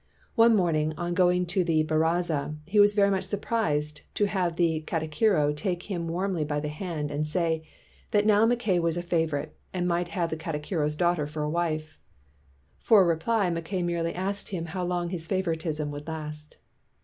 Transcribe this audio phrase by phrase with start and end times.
[0.33, 5.07] One morning on going to baraza, he was very much surprised to have the kati
[5.07, 7.61] kiro take him warmly by the hand and say
[8.09, 11.99] that now Mackay was a favorite, and might have the katikiro's daughter for a wife.
[12.79, 16.57] For a reply, Mackay merely asked him how long his favoritism would last.